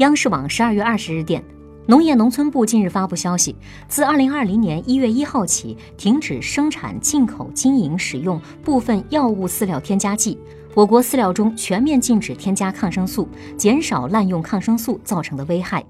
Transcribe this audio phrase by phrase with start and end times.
[0.00, 1.44] 央视网十二月二十日电
[1.84, 3.54] 农业农村部近日发布消息
[3.86, 10.38] 自二零二零年一月一号起停止生产进口经营使用部分药物饲料添加剂
[10.72, 13.28] 我国饲料中全面禁止添加抗生素
[13.58, 15.84] 减少滥用抗生素造成的危害。